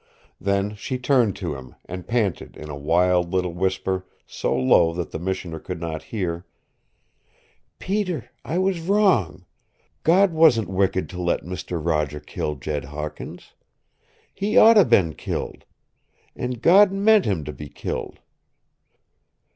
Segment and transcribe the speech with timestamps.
[0.39, 5.11] Then she turned to him, and panted in a wild little whisper, so low that
[5.11, 6.43] the Missioner could not hear:
[7.77, 9.45] "Peter, I was wrong.
[10.01, 13.53] God wasn't wicked to let Mister Roger kill Jed Hawkins.
[14.33, 15.65] He oughta been killed.
[16.35, 18.21] An' God meant him to be killed.